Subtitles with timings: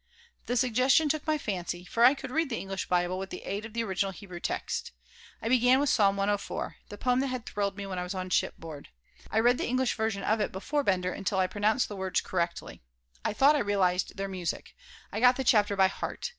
[0.47, 3.67] The suggestion took my fancy, for I could read the English Bible with the aid
[3.67, 4.93] of the original Hebrew text.
[5.43, 8.31] I began with Psalm 104, the poem that had thrilled me when I was on
[8.31, 8.89] shipboard.
[9.29, 12.81] I read the English version of it before Bender until I pronounced the words correctly.
[13.23, 14.75] I thought I realized their music.
[15.11, 16.29] I got the chapter by heart.